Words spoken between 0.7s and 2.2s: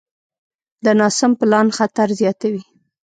د ناسم پلان خطر